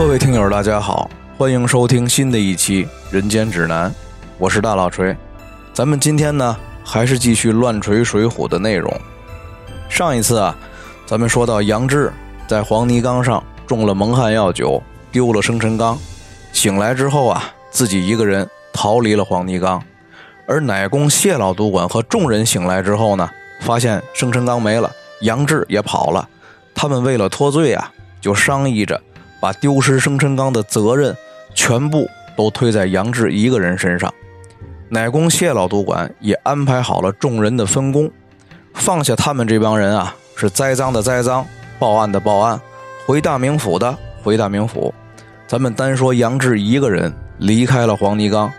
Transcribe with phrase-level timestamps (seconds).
[0.00, 3.90] 各位听友，大家好，欢迎收听新的一期《人间指南》，
[4.38, 5.14] 我是大老锤。
[5.74, 8.90] 咱们今天呢，还是继续乱锤水浒的内容。
[9.90, 10.56] 上一次啊，
[11.04, 12.10] 咱们说到杨志
[12.48, 14.82] 在黄泥冈上中了蒙汗药酒，
[15.12, 15.98] 丢了生辰纲，
[16.50, 19.82] 醒来之后啊，自己一个人逃离了黄泥冈。
[20.46, 23.28] 而乃公谢老督管和众人醒来之后呢，
[23.60, 26.26] 发现生辰纲没了，杨志也跑了。
[26.74, 28.98] 他们为了脱罪啊，就商议着。
[29.40, 31.16] 把丢失生辰纲的责任
[31.54, 34.12] 全部都推在杨志一个人身上，
[34.88, 38.10] 乃公谢老督管也安排好了众人的分工，
[38.74, 41.44] 放下他们这帮人啊，是栽赃的栽赃，
[41.78, 42.60] 报案的报案，
[43.06, 44.92] 回大名府的回大名府。
[45.46, 48.52] 咱们单说杨志一个人离开了黄泥冈，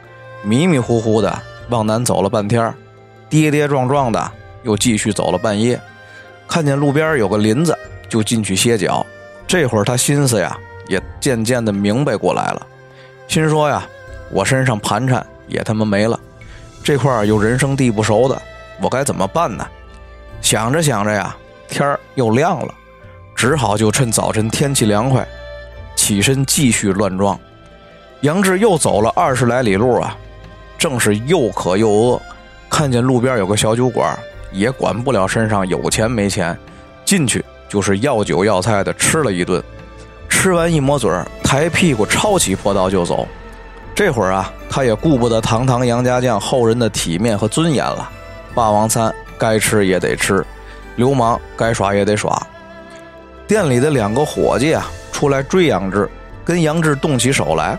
[0.44, 2.74] 迷迷糊糊的往南走了半天，
[3.30, 4.32] 跌跌撞撞的
[4.64, 5.80] 又继续走了半夜，
[6.48, 7.78] 看见路边有个林子，
[8.10, 9.06] 就进去歇脚。
[9.48, 10.58] 这会儿他心思呀。
[10.92, 12.68] 也渐渐的明白过来了，
[13.26, 13.88] 心说呀，
[14.30, 16.20] 我身上盘缠也他妈没了，
[16.84, 18.40] 这块儿又人生地不熟的，
[18.82, 19.66] 我该怎么办呢？
[20.42, 21.34] 想着想着呀，
[21.70, 22.74] 天儿又亮了，
[23.34, 25.26] 只好就趁早晨天气凉快，
[25.96, 27.40] 起身继续乱撞。
[28.20, 30.18] 杨志又走了二十来里路啊，
[30.78, 32.22] 正是又渴又饿，
[32.70, 34.20] 看见路边有个小酒馆，
[34.52, 36.58] 也管不了身上有钱没钱，
[37.06, 39.64] 进去就是要酒要菜的吃了一顿。
[40.32, 43.28] 吃完一抹嘴儿，抬屁股抄起破刀就走。
[43.94, 48.10] 这会儿啊，他也顾不得堂堂杨家将后人的体面和尊严了。
[48.56, 50.44] 霸王餐该吃也得吃，
[50.96, 52.42] 流氓该耍也得耍。
[53.46, 56.10] 店里的两个伙计啊，出来追杨志，
[56.44, 57.78] 跟杨志动起手来。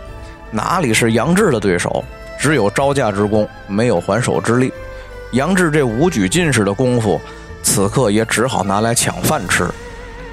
[0.52, 2.04] 哪里是杨志的对手？
[2.38, 4.72] 只有招架之功，没有还手之力。
[5.32, 7.20] 杨志这五举进士的功夫，
[7.62, 9.68] 此刻也只好拿来抢饭吃。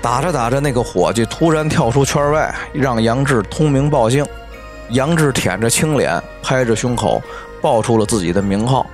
[0.01, 4.25] 打着打着，那个伙计突然跳出圈外，让杨志通名报姓。
[4.91, 7.21] 杨志舔着青脸，拍着胸口，
[7.61, 8.85] 报出了自己的名号。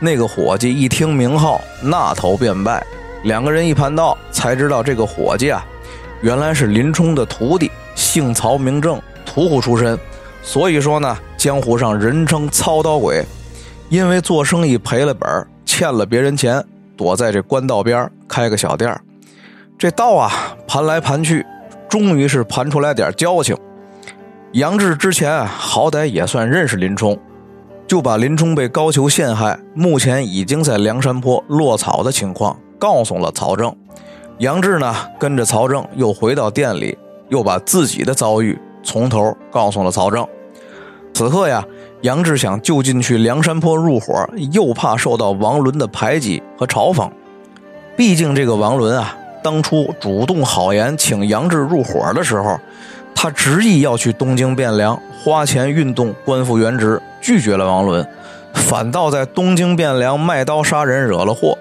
[0.00, 2.84] 那个伙计一听名号，那头便拜。
[3.24, 5.64] 两个人一盘道，才知道这个伙计啊，
[6.20, 9.98] 原来是林冲的徒弟，姓曹名正，屠户出身。
[10.42, 13.24] 所以说呢，江湖上人称操刀鬼。
[13.88, 16.62] 因为做生意赔了本，欠了别人钱，
[16.96, 19.00] 躲在这官道边开个小店
[19.78, 20.32] 这道啊，
[20.66, 21.46] 盘来盘去，
[21.88, 23.56] 终于是盘出来点交情。
[24.50, 27.16] 杨志之前啊好歹也算认识林冲，
[27.86, 33.72] 就把林冲被高俅陷害，目前已经在梁山坡落草的情况告诉了曹正。
[34.38, 40.26] 杨志呢，跟着曹正又回到店里，又把自己的遭遇从头告诉了曹正。
[41.14, 41.64] 此刻呀，
[42.00, 47.08] 杨志想就近去梁山坡入伙，又怕受到王伦的排挤和嘲讽。
[47.96, 49.16] 毕竟这个王伦啊。
[49.48, 52.60] 当初主动好言请杨志入伙的时候，
[53.14, 54.94] 他执意要去东京汴梁
[55.24, 58.06] 花钱运动官复原职，拒绝了王伦，
[58.52, 61.56] 反倒在东京汴梁卖刀杀人惹了祸，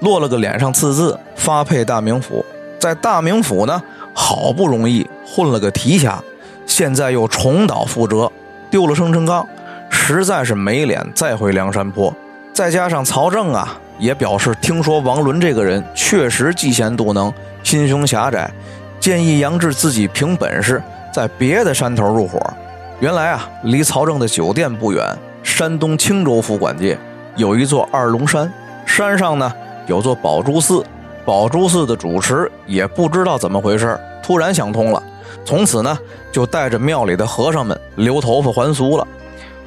[0.00, 2.44] 落了个脸上刺字，发配大名府。
[2.78, 3.82] 在大名府呢，
[4.12, 6.22] 好不容易混了个提辖，
[6.66, 8.30] 现在又重蹈覆辙，
[8.70, 9.48] 丢了生辰纲，
[9.88, 12.14] 实在是没脸再回梁山坡。
[12.52, 13.78] 再加上曹正啊。
[13.98, 17.32] 也表示听说王伦这个人确实嫉贤妒能、
[17.62, 18.50] 心胸狭窄，
[18.98, 20.82] 建议杨志自己凭本事
[21.14, 22.40] 在别的山头入伙。
[22.98, 26.98] 原来啊，离曹正的酒店不远，山东青州府管界
[27.36, 28.52] 有一座二龙山，
[28.84, 29.52] 山上呢
[29.86, 30.84] 有座宝珠寺，
[31.24, 35.00] 宝珠寺的主持也不知道怎么回事，突然想通了，
[35.44, 35.96] 从此呢
[36.32, 39.06] 就带着庙里的和尚们留头发还俗了。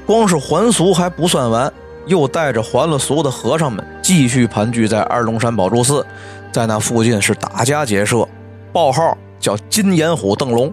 [0.05, 1.71] 光是还俗还不算完。
[2.05, 6.05] 又带着还了俗的和尚们继续盘踞在二龙山宝珠寺，
[6.51, 8.27] 在那附近是打家劫舍，
[8.71, 10.71] 报号叫金眼虎邓龙。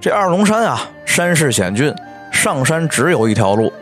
[0.00, 1.94] 这二龙山啊，山势险峻，
[2.30, 3.72] 上山只有一条路，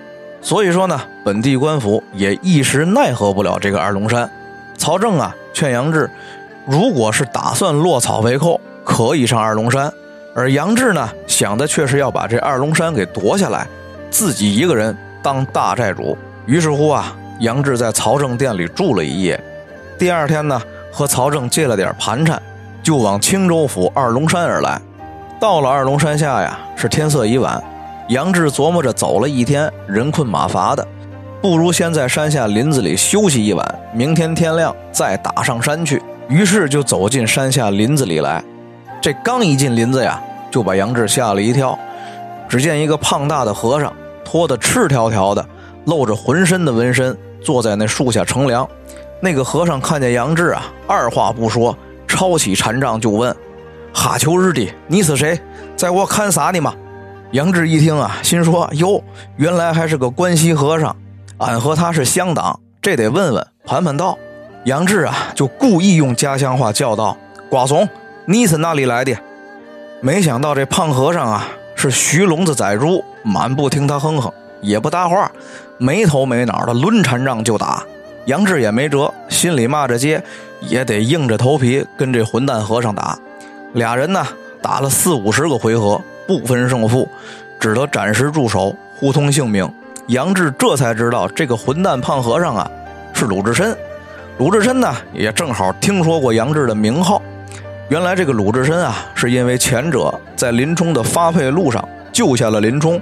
[0.40, 4.28] 所以说呢，本地官府也一时奈何不了这个二龙山。
[4.76, 6.08] 曹正啊，劝杨志，
[6.66, 9.92] 如果是打算落草为寇，可以上二龙山，
[10.34, 13.66] 而杨志呢，想的却是要把这二龙山给夺下来，
[14.10, 16.16] 自己一个人当大寨主。
[16.48, 19.38] 于是乎啊，杨志在曹正店里住了一夜。
[19.98, 20.58] 第二天呢，
[20.90, 22.40] 和曹正借了点盘缠，
[22.82, 24.80] 就往青州府二龙山而来。
[25.38, 27.62] 到了二龙山下呀，是天色已晚。
[28.08, 30.88] 杨志琢磨着，走了一天，人困马乏的，
[31.42, 36.02] 不如先在山下林子里休息一晚，明天天亮再打上山去。
[36.28, 38.42] 于是就走进山下林子里来。
[39.02, 40.18] 这刚一进林子呀，
[40.50, 41.78] 就把杨志吓了一跳。
[42.48, 43.92] 只见一个胖大的和尚，
[44.24, 45.46] 脱得赤条条的。
[45.88, 48.68] 露着浑身的纹身，坐在那树下乘凉。
[49.20, 51.74] 那个和尚看见杨志啊，二话不说，
[52.06, 53.34] 抄起禅杖就问
[53.92, 55.40] ：“哈丘日的，你是谁？
[55.76, 56.74] 在我看啥呢嘛？
[57.32, 59.02] 杨志一听啊，心说：哟，
[59.36, 60.94] 原来还是个关西和尚，
[61.38, 64.16] 俺和他是乡党，这得问问盘盘道。
[64.64, 67.16] 杨志啊，就故意用家乡话叫道
[67.48, 67.88] ：“瓜怂，
[68.26, 69.16] 你是哪里来的？”
[70.02, 74.30] 没想到这胖和尚啊，是徐聋子宰猪，满不听他哼哼，
[74.60, 75.30] 也不搭话，
[75.78, 77.82] 没头没脑的抡禅杖就打。
[78.26, 80.22] 杨志也没辙，心里骂着街，
[80.60, 83.18] 也得硬着头皮跟这混蛋和尚打。
[83.72, 84.26] 俩人呢，
[84.60, 87.08] 打了四五十个回合，不分胜负，
[87.58, 89.66] 只得暂时住手，互通性命。
[90.08, 92.70] 杨志这才知道，这个混蛋胖和尚啊，
[93.14, 93.74] 是鲁智深。
[94.36, 97.22] 鲁智深呢，也正好听说过杨志的名号。
[97.88, 103.00] 原来这个鲁智深啊，是因为前者在林冲的发配路上救下了林冲，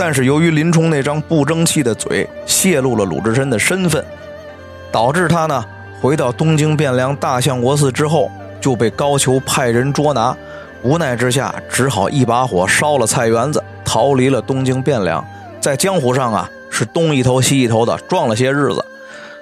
[0.00, 4.02] 但是由于林冲那张不争气的嘴泄露了鲁智深的身份，
[4.92, 5.64] 导致他呢
[6.00, 8.30] 回到东京汴梁大相国寺之后
[8.60, 10.36] 就被高俅派人捉拿，
[10.84, 15.24] 无奈之下只好一把火烧了菜园子，逃离了东京汴梁，
[15.60, 18.84] 在江湖上啊是东一头西一头的撞了些日子。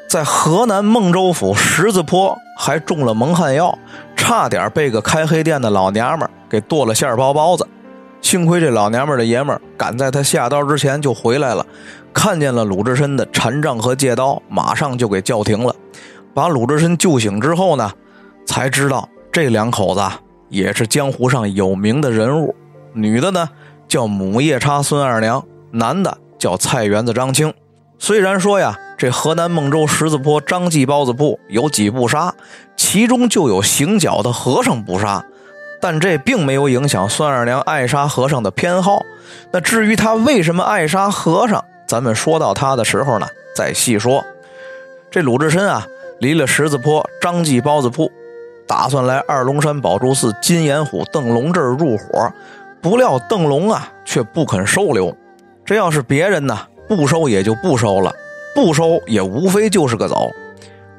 [0.09, 3.79] 在河南孟州府十字坡还中了蒙汗药，
[4.17, 7.67] 差点被个开黑店的老娘们给剁了馅包包子。
[8.27, 11.65] 幸亏这老娘们的爷们赶在他下刀之前就回来了，
[12.13, 15.73] 看见了鲁智深的禅杖和戒刀，马上就给叫停了。
[16.35, 17.93] 把鲁智深救醒之后呢，
[18.45, 20.03] 才知道这两口子
[20.49, 22.53] 也是江湖上有名的人物。
[22.95, 23.49] 女的呢
[23.87, 27.55] 叫母夜叉孙二娘，男的叫菜园子张青。
[27.97, 28.77] 虽然说呀。
[28.99, 32.35] 这河南孟州十字坡张记包子铺有几不杀，
[32.79, 35.23] 其中就有行脚的和尚不杀，
[35.81, 39.03] 但这并没有影响孙二娘爱杀和尚的偏好。
[39.51, 44.25] 那至于他为什么爱杀和尚，咱们说到他的时候呢，再细说。
[45.11, 45.87] 这鲁智深啊，
[46.19, 48.11] 离了十字坡张记包子铺，
[48.67, 52.33] 打算来二龙山宝珠寺金眼虎邓龙这儿入伙，
[52.81, 55.17] 不料邓龙啊却不肯收留。
[55.65, 56.59] 这要是别人呢，
[56.89, 58.13] 不收也就不收了。
[58.55, 60.31] 不收也无非就是个走，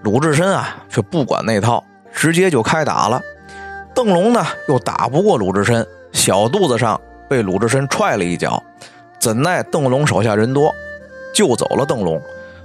[0.04, 1.84] 鲁智深啊却不管那套，
[2.14, 3.20] 直接就开打了。
[3.98, 8.62] 邓龙呢又打不过鲁智深，小肚子上被鲁智深踹了一脚，
[9.18, 10.72] 怎奈邓龙手下人多，
[11.34, 12.22] 救走了邓龙。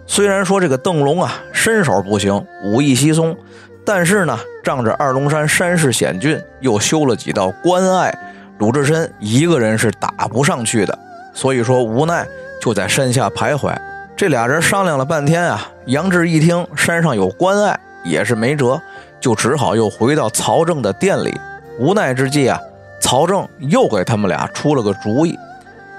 [0.06, 3.34] 虽然说这个邓龙啊身手不行，武艺稀松，
[3.82, 8.14] 但是呢仗着二龙山山势险峻，又修了几道关隘，
[8.58, 10.98] 鲁智深一个人是打不上去的，
[11.32, 12.26] 所以说无奈
[12.60, 13.74] 就在山下徘徊。
[14.14, 18.78] 这俩人商量了半天啊，杨志一听山上有关隘，也是没辙，
[19.22, 21.32] 就只好又回到曹正的店里。
[21.78, 22.60] 无奈之际啊，
[23.00, 25.38] 曹正又给他们俩出了个主意，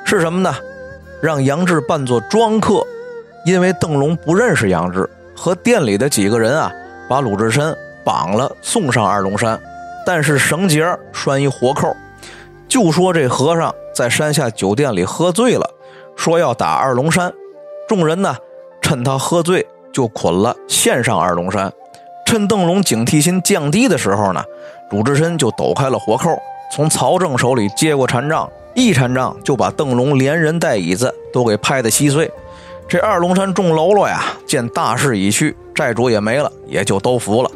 [0.05, 0.53] 是什么呢？
[1.21, 2.85] 让杨志扮作庄客，
[3.45, 6.71] 因为邓龙不认识杨志，和店里的几个人啊，
[7.09, 9.59] 把鲁智深绑了送上二龙山，
[10.05, 11.95] 但是绳结拴一活扣，
[12.67, 15.67] 就说这和尚在山下酒店里喝醉了，
[16.15, 17.33] 说要打二龙山。
[17.87, 18.35] 众人呢，
[18.81, 21.71] 趁他喝醉就捆了，献上二龙山。
[22.33, 24.43] 趁邓龙警惕心降低的时候呢，
[24.89, 26.35] 鲁智深就抖开了活扣，
[26.71, 32.31] 从曹正手里接过禅杖，一禅杖就把邓龙连人带椅子都给拍得稀碎。
[32.87, 37.51] 这二龙山众喽啰呀，见大势已去，债主也没了，也就都服了。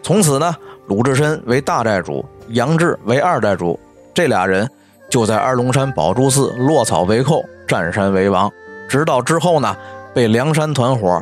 [0.00, 0.54] 从此呢，
[0.86, 3.76] 鲁智深为大债主，杨志为二债主，
[4.14, 4.70] 这俩人
[5.10, 8.48] 就在二龙山宝珠寺落草为寇，占山为王。
[8.88, 9.76] 直到之后呢，
[10.14, 11.20] 被梁山团伙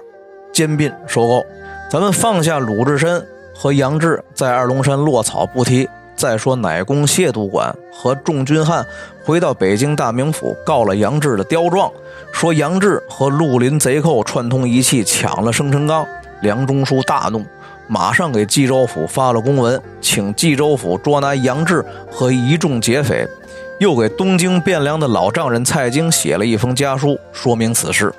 [0.52, 1.42] 兼并收购。
[1.90, 8.86] 咱们放下鲁智深和杨志在二龙山落草不提，再说乃公谢督管和众军汉
[9.24, 11.90] 回到北京大名府告了杨志的刁状，
[12.30, 16.06] 说杨志和绿林贼寇串通一气抢了生辰纲。
[16.42, 17.42] 梁中书大怒，
[17.86, 23.26] 马上给冀州府发了公文，请冀州府捉拿杨志和一众劫匪。
[23.78, 28.12] 又给东京汴梁的老丈人蔡京写了一封家书，说明此事。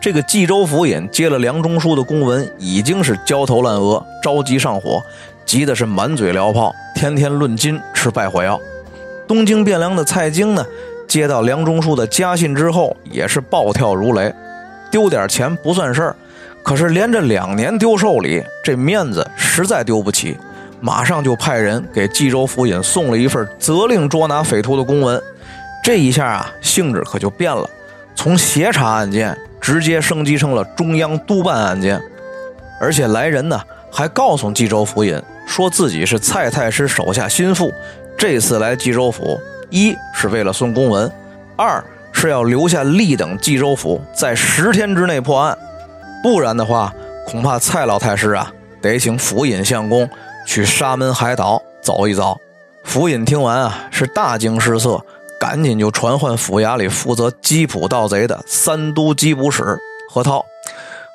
[0.00, 5.02] 这个冀州府尹接了梁中书的公文，已经是焦头烂额，着急上火，
[5.44, 8.60] 急的是满嘴燎泡，天天论斤吃败火药。
[9.26, 10.64] 东京汴梁的蔡京呢，
[11.08, 14.32] 接到梁中书的家信之后，也是暴跳如雷。
[14.90, 16.16] 丢点钱不算事儿，
[16.62, 20.36] 可是连着两年丢寿礼，这面子实在丢不起。
[20.80, 25.20] 马上就派人给冀州府尹送了一份责令捉拿匪徒的公文，
[25.82, 27.68] 这一下啊，性质可就变了，
[28.14, 29.36] 从协查案件
[29.68, 32.00] 直接升级成了中央督办案件，
[32.80, 33.60] 而且来人呢
[33.92, 37.70] 还告诉冀州府尹，说自己是蔡太师手下心腹，
[38.16, 41.12] 这次来冀州府，一是为了送公文，
[41.54, 45.58] 二是要留下立等冀州府在十天之内破案，
[46.22, 46.90] 不然的话，
[47.26, 50.08] 恐怕蔡老太师啊得请府尹相公。
[50.46, 52.40] 去沙门海岛走一遭，
[52.82, 55.04] 府尹听完啊，是大惊失色，
[55.38, 59.78] 赶紧就传唤府衙里负责缉捕盗贼的三都缉捕使
[60.10, 60.44] 何涛。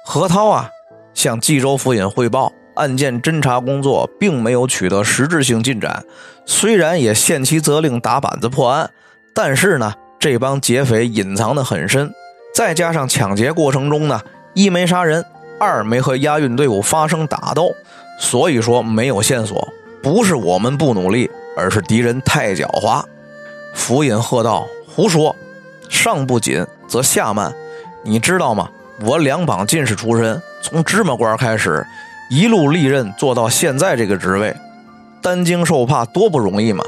[0.05, 0.69] 何涛啊，
[1.13, 6.03] 向冀州府尹汇报，案件侦查工作并没有取得实质性进展。
[6.45, 8.89] 虽然也限期责令打板子破案，
[9.33, 12.11] 但是呢，这帮劫匪隐藏的很深，
[12.55, 14.21] 再加上抢劫过程中呢，
[14.53, 15.23] 一没杀人，
[15.59, 17.73] 二没和押运队伍发生打斗，
[18.19, 19.67] 所以说没有线索。
[20.01, 21.29] 不是我们不努力。
[21.55, 23.03] 而是敌人太狡猾。
[23.73, 25.35] 府尹喝道：“胡说！
[25.89, 27.53] 上不紧则下慢。
[28.03, 28.69] 你知道吗？
[29.01, 31.85] 我两榜进士出身，从芝麻官开始，
[32.29, 34.55] 一路历任做到现在这个职位，
[35.21, 36.83] 担惊受怕多不容易嘛！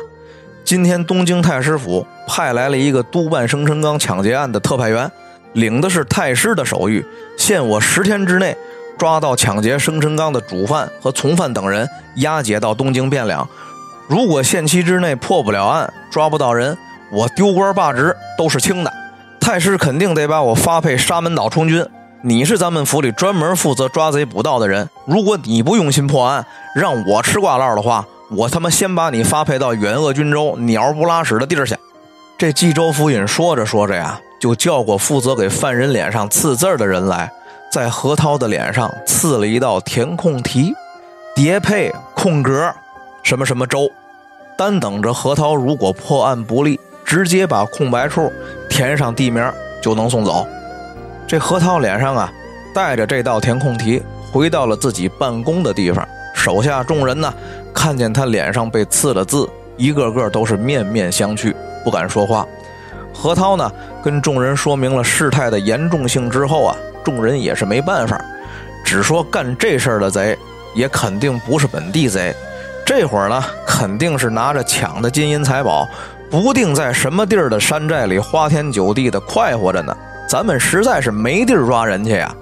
[0.64, 5.12] 今天东京太师府派来了一个督办生辰纲抢劫案的特派员，
[5.54, 7.04] 领的是太师的手谕，
[7.38, 8.56] 限我十天之内
[8.98, 11.88] 抓到抢劫生辰纲的主犯和从犯等人，
[12.18, 13.48] 押解到东京汴梁。”
[14.08, 16.78] 如果限期之内破不了案，抓不到人，
[17.12, 18.94] 我丢官罢职都是轻的。
[19.40, 21.86] 太师肯定得把我发配沙门岛充军。
[22.22, 26.46] 你是咱们府里专门负责抓贼捕盗的人，如果你不用心破案，
[26.76, 31.76] 让我吃挂烙的话，我他妈先把你发配到远鄂军州鸟不拉屎的地儿去。
[32.38, 37.32] 这冀州府尹说着说着呀，就叫过负责给犯人脸上刺字的人来，
[37.72, 40.74] 在何涛的脸上刺了一道填空题，
[41.36, 42.74] 叠配空格。
[43.26, 43.92] 什么什么州，
[44.56, 48.32] 单等着何涛，如果破案不利，直接把空白处
[48.70, 49.44] 填上地名
[49.82, 50.46] 就能送走。
[51.26, 52.32] 这何涛脸上啊，
[52.72, 54.00] 带着这道填空题，
[54.32, 56.08] 回到了自己办公的地方。
[56.36, 57.34] 手下众人呢，
[57.74, 61.52] 看见他脸上被刺了字，一个个都是面面相觑，
[61.84, 62.46] 不敢说话。
[63.12, 63.72] 何涛呢，
[64.04, 68.24] 跟众人说明了事态的严重性之后啊，众人也是没办法，
[68.86, 70.38] 只说干这事儿的贼
[70.76, 72.32] 也肯定不是本地贼。
[72.86, 75.88] 这会儿呢，肯定是拿着抢的金银财宝，
[76.30, 79.98] 不定在什么地儿的山寨里花天酒地的快活着呢。
[80.30, 82.34] 咱们实在是没地儿抓人去呀。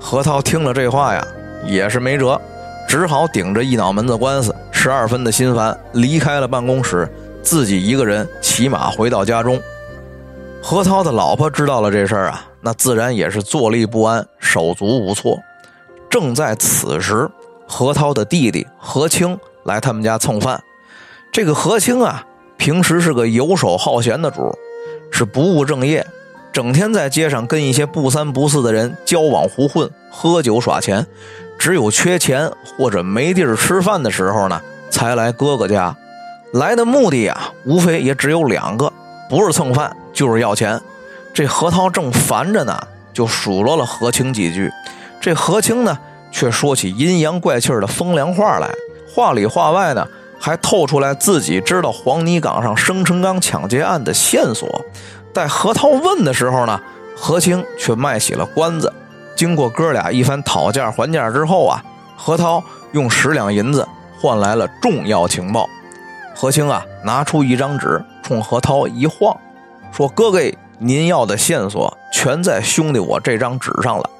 [0.00, 1.22] 何涛听了这话呀，
[1.66, 2.40] 也是没辙，
[2.88, 7.06] 只好顶着一脑门子官司，十二分的心烦，离开了办公室，
[7.42, 9.60] 自己一个人骑马回到家中。
[10.62, 15.38] 何涛的老婆知道了这事儿啊，那自然也是坐立不安，手足无措。
[16.08, 17.28] 正在此时，
[17.68, 19.38] 何涛的弟弟何清。
[19.66, 20.62] 来他们家蹭饭，
[21.32, 22.24] 这个何清啊，
[22.56, 24.56] 平时是个游手好闲的主，
[25.10, 26.06] 是不务正业，
[26.52, 31.04] 整天在街上跟一些不三不四的人交往胡混，喝酒耍钱，
[31.58, 35.94] 只有缺钱或者没地儿吃饭的时候呢，才来哥哥家。
[36.52, 38.90] 来的目的啊，无非也只有两个，
[39.28, 40.80] 不是蹭饭就是要钱。
[41.34, 42.78] 这何涛正烦着呢，
[43.12, 44.70] 就数落了何清几句，
[45.20, 45.98] 这何清呢，
[46.30, 48.70] 却说起阴阳怪气的风凉话来。
[49.16, 50.06] 话里话外呢，
[50.38, 54.84] 还透出来自己知道黄泥岗上生辰纲抢劫案的线索。
[55.32, 56.78] 待何涛问的时候呢，
[57.16, 58.92] 何清却卖起了关子。
[59.34, 61.82] 经过哥俩一番讨价还价之后啊，
[62.14, 63.88] 何涛用十两银子
[64.20, 65.66] 换来了重要情报。
[66.34, 69.34] 何清啊，拿出一张纸，冲何涛一晃，
[69.92, 70.38] 说：“哥哥，
[70.78, 74.10] 您要的线索全在兄弟我这张纸上了。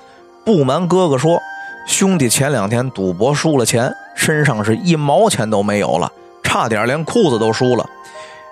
[0.42, 1.38] 不瞒哥哥说，
[1.86, 6.10] 兄弟前两天赌博输了钱。”身上是一毛钱都没有了，
[6.42, 7.88] 差点连裤子都输了。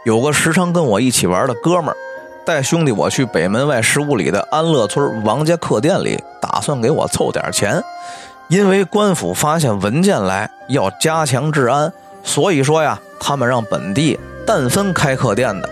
[0.05, 1.97] 有个时常跟我一起玩的哥们儿，
[2.45, 7.83] 带兄弟我去北门外十五里的安乐村王家客店里，打算给我凑点钱。
[8.49, 11.91] 因为官府发现文件来，要加强治安，
[12.23, 15.71] 所以说呀，他们让本地但分开客店的，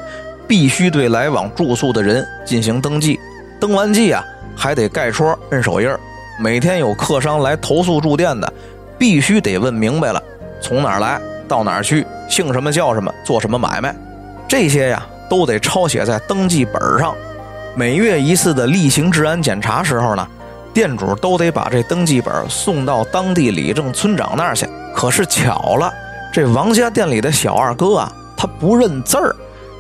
[0.49, 3.21] 必须对来往住宿的人进行登记。
[3.61, 4.25] 登完记啊，
[4.57, 6.01] 还得盖戳摁手印儿。
[6.41, 8.51] 每天有客商来投诉住店的。
[9.03, 10.23] 必须得问明白了，
[10.61, 13.93] 从哪儿来到哪儿去，姓什么叫什么，做什么买卖，
[14.47, 17.13] 这些呀都得抄写在登记本上。
[17.75, 20.25] 每月一次的例行治安检查时候呢，
[20.73, 24.69] 店主都得把这登记本送到当地里正村长那儿去。
[24.95, 25.93] 可是巧了，
[26.33, 29.35] 这王家店里的小二哥啊，他不认字儿，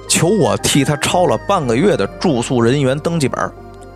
[0.08, 3.48] 求我替他抄了半个月的住宿人员登记本。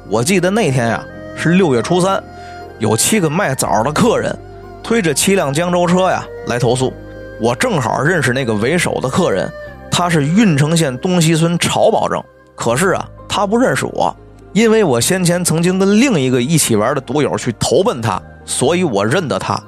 [0.09, 1.04] 我记得那天呀
[1.37, 2.23] 是六月初三，
[2.78, 4.33] 有七个卖枣的客人。
[4.87, 6.93] 推着七辆江州车呀来投诉，
[7.40, 9.50] 我正好认识那个为首的客人，
[9.90, 12.23] 他是郓城县东西村曹保正。
[12.55, 14.16] 可是啊，他不认识我，
[14.52, 19.61] 因为我先前曾经跟另一个一起玩的赌友去投奔他，所以我认得他。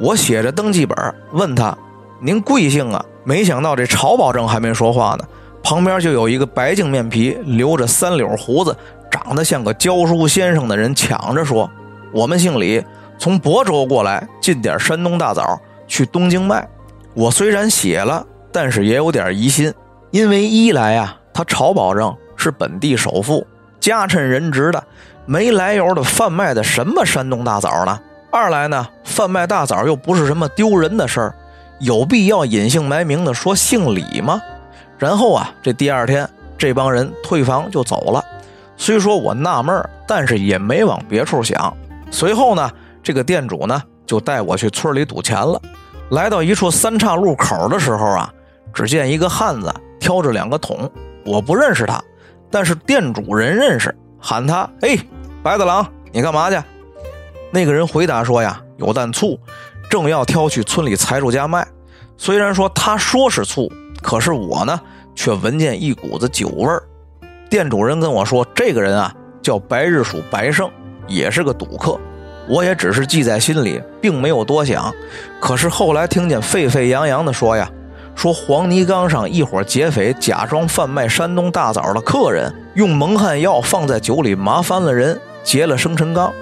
[0.00, 0.96] 我写着登记本
[1.32, 1.76] 问他
[2.18, 5.24] ：“您贵姓啊？”没想到这曹保正还没说话呢，
[5.62, 8.74] 旁边就有一个白净面皮、留着三绺胡子、
[9.10, 11.70] 长得像个教书先生的人抢着说
[12.14, 12.82] ：“我们姓李。”
[13.18, 16.66] 从亳州过来进点山东大枣去东京卖，
[17.14, 19.72] 我虽然写了，但是也有点疑心，
[20.10, 23.46] 因为一来啊，他曹保正是本地首富，
[23.80, 24.82] 家趁人直的，
[25.26, 27.98] 没来由的贩卖的什么山东大枣呢？
[28.30, 31.34] 二来呢，贩卖大枣又不是什么丢人的事儿，
[31.80, 34.40] 有必要隐姓埋名的说姓李吗？
[34.98, 38.24] 然后啊，这第二天这帮人退房就走了。
[38.76, 41.76] 虽说我纳闷，但是也没往别处想。
[42.10, 42.70] 随后呢，
[43.02, 45.60] 这个店主呢就带我去村里赌钱了。
[46.10, 48.32] 来到一处三岔路口的时候啊，
[48.72, 50.90] 只见一个汉子挑着两个桶，
[51.24, 52.02] 我不认识他，
[52.50, 54.96] 但是店主人认识，喊他：“哎，
[55.42, 56.58] 白大郎，你干嘛去？”
[57.52, 59.38] 那个人回答说：“呀，有担醋，
[59.90, 61.66] 正要挑去村里财主家卖。”
[62.16, 63.70] 虽然说他说是醋，
[64.02, 64.80] 可是我呢
[65.14, 66.82] 却闻见一股子酒味儿。
[67.50, 70.70] 店主人跟我说：“这个人啊叫白日鼠白胜，
[71.06, 72.00] 也是个赌客。”
[72.48, 74.92] 我也只是记在心里，并没有多想。
[75.38, 77.70] 可是后来听见沸沸扬扬的说呀，
[78.14, 86.32] 说黄泥岗上一伙劫匪假装贩卖山东大枣的客人，用蒙汗药放在酒里麻翻了人，劫了生辰纲。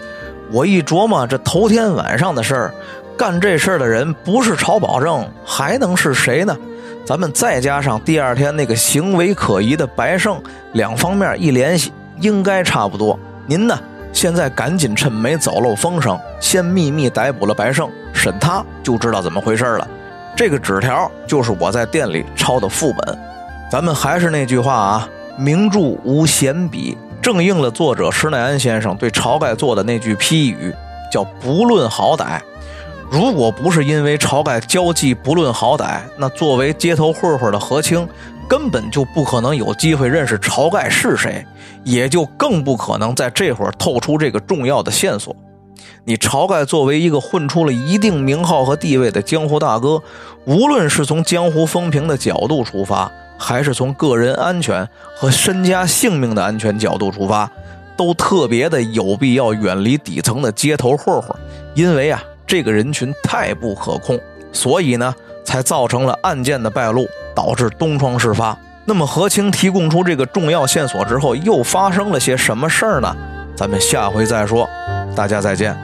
[0.50, 2.74] 我一琢磨，这头天晚上的事儿，
[3.16, 6.56] 干这事儿的人不是曹保正，还能是谁呢？
[7.04, 10.40] 咱们再加上第二天那个行为可疑的白胜，
[10.72, 13.18] 两方面一联系，应该差不多。
[13.46, 13.78] 您呢？
[14.16, 19.86] 现在赶紧趁没走漏风声，先秘密逮捕了白胜，审他就知道怎么回事了。
[20.34, 23.18] 这个纸条就是我在店里抄的副本。
[23.70, 30.74] 咱们还是那句话啊，名著无闲笔，正应了作者施耐庵先生对晁盖做的那句批语，
[31.12, 32.40] 叫不论好歹。
[33.10, 38.08] 如果不是因为晁盖交际不论好歹，那作为街头混混的何清。
[38.48, 41.44] 根本就不可能有机会认识晁盖是谁，
[41.82, 45.34] 也就更不可能在这会儿透出这个重要的线索。
[46.04, 50.00] 你晁盖作为一个混出了一定名号和地位的江湖大哥，
[50.44, 57.50] 无论是从江湖风评的角度出发，还是从个人安全和身家性命的安全角度出发，
[57.96, 61.36] 都特别的有必要远离底层的街头混混，
[61.74, 64.18] 因为啊，这个人群太不可控，
[64.52, 67.06] 所以呢，才造成了案件的败露。
[67.36, 68.56] 导致东窗事发。
[68.86, 73.14] 那么何清提供出这个重要线索之后，又发生了些什么事儿呢？
[73.54, 74.66] 咱们下回再说。
[75.14, 75.76] 大家再见。